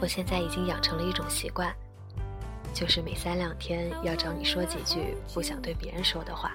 [0.00, 1.70] 我现在已经养成了一种习惯，
[2.72, 6.52] 就是每三两天要找你说几句不想对别人说的话。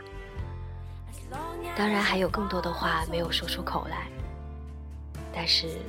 [1.76, 4.08] 当然还有更多的话没有说出口来，
[5.32, 5.80] 但是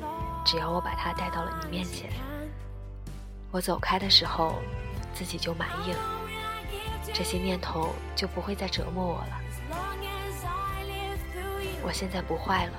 [0.45, 2.11] 只要我把它带到了你面前，
[3.51, 4.57] 我走开的时候
[5.15, 5.99] 自己就满意了，
[7.15, 9.41] 这些念头就不会再折磨我了。
[11.83, 12.73] 我现在不坏了，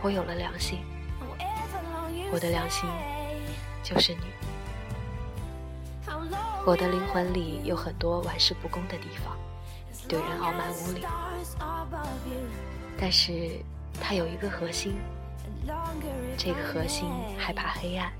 [0.00, 0.78] 我有了良心，
[2.32, 2.88] 我的良心。
[3.82, 4.20] 就是你，
[6.66, 9.36] 我的灵魂里有很多玩世不恭的地方，
[10.06, 11.02] 对人傲慢无礼，
[13.00, 13.60] 但是
[14.00, 14.96] 它有一个核心，
[16.36, 18.12] 这个核心害怕黑暗，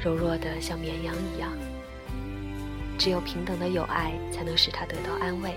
[0.00, 1.50] 柔弱的像绵羊一样，
[2.96, 5.54] 只有平等的友爱才能使它得到安慰。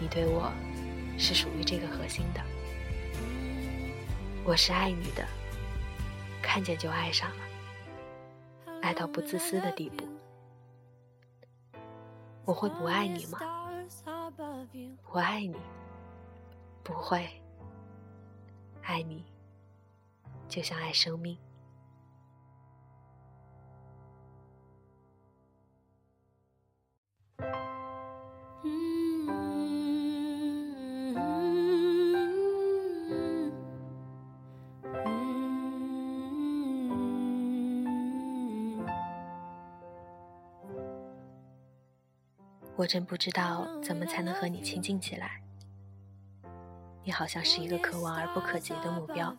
[0.00, 0.50] 你对我，
[1.18, 2.40] 是属于这个核心的，
[4.44, 5.26] 我是爱你的。
[6.48, 7.44] 看见就爱上了，
[8.80, 10.08] 爱到不自私的地步。
[12.46, 13.38] 我会不爱你吗？
[15.12, 15.54] 我爱你，
[16.82, 17.28] 不会。
[18.80, 19.26] 爱你，
[20.48, 21.36] 就像爱生命。
[42.78, 45.42] 我真不知道怎么才能和你亲近起来。
[47.02, 49.36] 你好像是一个可望而不可及的目标，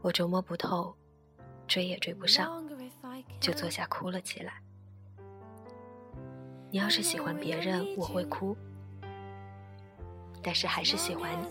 [0.00, 0.94] 我琢磨不透，
[1.66, 2.66] 追也追不上，
[3.38, 4.62] 就坐下哭了起来。
[6.70, 8.56] 你要是喜欢别人，我会哭，
[10.42, 11.48] 但是还是喜欢你。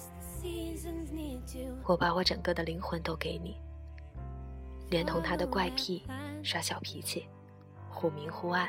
[1.86, 3.56] 我把我整个的灵魂都给你，
[4.90, 6.08] 连同他的怪癖、
[6.42, 7.28] 耍小脾气、
[7.88, 8.68] 忽明忽暗。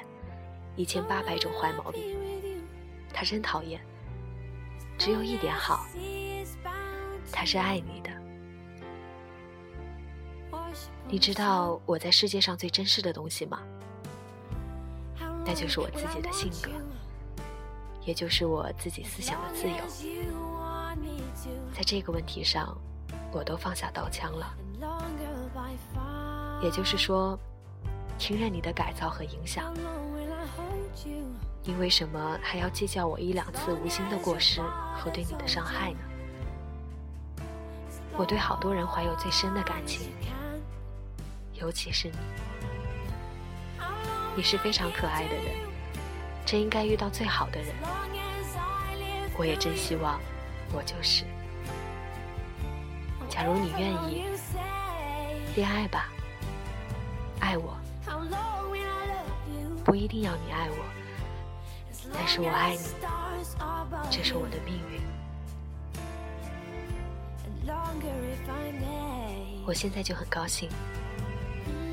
[0.81, 2.03] 一千八百种坏毛病，
[3.13, 3.79] 他真讨厌。
[4.97, 5.85] 只有一点好，
[7.31, 8.11] 他是爱你的。
[11.07, 13.61] 你知道我在世界上最珍视的东西吗？
[15.45, 16.71] 那就是我自己的性格，
[18.07, 19.77] 也就是我自己思想的自由。
[21.75, 22.75] 在这个问题上，
[23.33, 24.57] 我都放下刀枪了。
[26.63, 27.39] 也就是说，
[28.19, 29.75] 听任你的改造和影响。
[31.63, 34.61] 你为什么还要计较我一两次无心的过失
[34.97, 35.99] 和对你的伤害呢？
[38.17, 40.11] 我对好多人怀有最深的感情，
[41.55, 42.17] 尤其是你。
[44.37, 45.45] 你是非常可爱的人，
[46.47, 47.75] 真应该遇到最好的人。
[49.37, 50.21] 我也真希望
[50.73, 51.25] 我就是。
[53.29, 54.25] 假如你愿意，
[55.57, 56.09] 恋爱吧，
[57.41, 57.77] 爱我。
[59.91, 60.77] 不一定要你爱我，
[62.15, 62.83] 但是我爱你，
[64.09, 65.01] 这是我的命运。
[69.67, 70.69] 我现在就很高兴，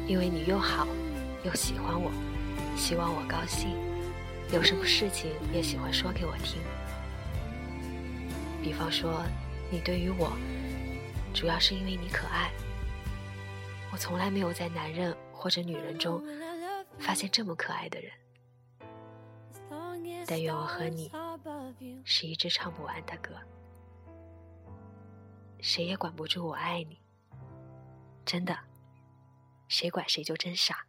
[0.06, 0.88] 因为你又好，
[1.44, 2.12] 又喜欢我，
[2.76, 3.76] 希望我高兴，
[4.54, 6.62] 有什么事情也喜欢说给我听。
[8.62, 9.24] 比方说，
[9.72, 10.34] 你对于我，
[11.34, 12.52] 主要是因为你可爱。
[13.92, 16.22] 我从来没有在男人或者女人中。
[17.00, 18.12] 发现这么可爱的人，
[20.28, 21.12] 但愿我和你
[22.04, 23.36] 是一支唱不完的歌，
[25.62, 27.00] 谁也管不住我爱你。
[28.26, 28.58] 真的，
[29.68, 30.86] 谁管谁就真傻。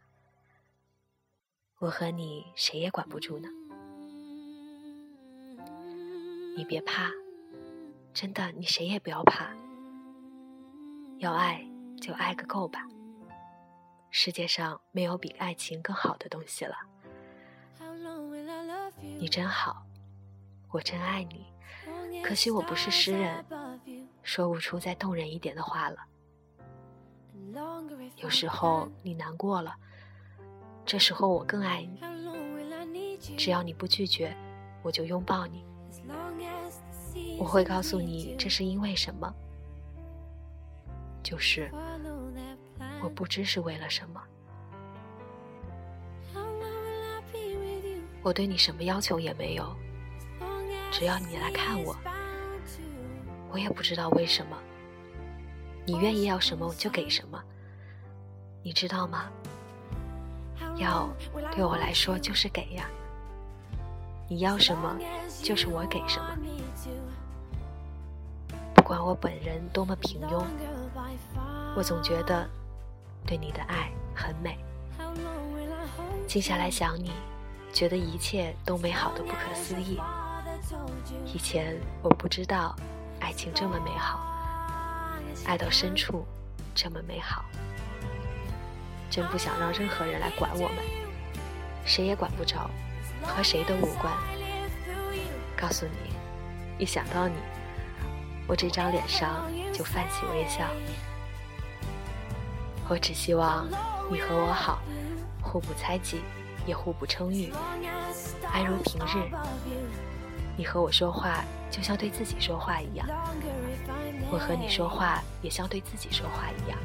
[1.77, 3.47] 我和你谁也管不住呢。
[6.57, 7.09] 你别怕，
[8.13, 9.55] 真的，你谁也不要怕。
[11.19, 11.65] 要爱
[12.01, 12.85] 就爱个够吧。
[14.11, 16.75] 世界上没有比爱情更好的东西了。
[19.17, 19.85] 你真好，
[20.71, 21.45] 我真爱你。
[22.23, 23.45] 可惜我不是诗人，
[24.23, 25.97] 说不出再动人一点的话了。
[28.17, 29.75] 有时候你难过了，
[30.85, 32.01] 这时候我更爱你。
[33.37, 34.35] 只要你不拒绝，
[34.81, 35.63] 我就拥抱你。
[37.37, 39.33] 我会告诉你这是因为什么，
[41.23, 41.71] 就是
[43.01, 44.21] 我不知是为了什么。
[48.21, 49.75] 我对你什么要求也没有，
[50.91, 51.95] 只要你来看我。
[53.51, 54.57] 我也不知道为什么，
[55.85, 57.41] 你愿意要什么我就给什么。
[58.61, 59.25] 你知道吗？
[60.75, 61.09] 要
[61.55, 62.89] 对我来说就是给呀。
[64.27, 64.97] 你要什么，
[65.41, 66.37] 就是我给什么。
[68.75, 70.43] 不管我本人多么平庸，
[71.75, 72.47] 我总觉得
[73.29, 74.57] 对你的爱很美。
[76.27, 77.11] 静下来想你，
[77.71, 79.99] 觉得一切都美好的不可思议。
[81.31, 82.75] 以前我不知道
[83.19, 84.19] 爱情这么美好，
[85.45, 86.25] 爱到深处
[86.73, 87.45] 这么美好。
[89.11, 90.77] 真不想让任何人来管我们，
[91.85, 92.67] 谁也管不着。
[93.21, 94.11] 和谁都无关。
[95.55, 96.15] 告诉你，
[96.83, 97.35] 一想到你，
[98.47, 100.65] 我这张脸上就泛起微笑。
[102.89, 103.67] 我只希望
[104.11, 104.79] 你和我好，
[105.43, 106.21] 互不猜忌，
[106.65, 107.53] 也互不称誉，
[108.51, 109.29] 安如平日。
[110.57, 113.07] 你和我说话就像对自己说话一样，
[114.31, 116.79] 我和你说话也像对自己说话一样。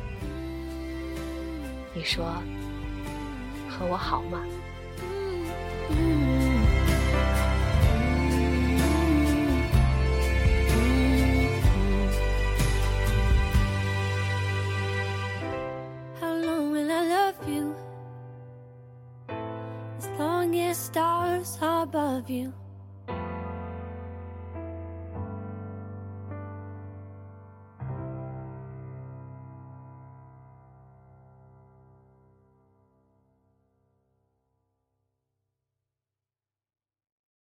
[1.95, 2.27] 你说
[3.71, 4.41] 和我好吗
[22.35, 22.53] you?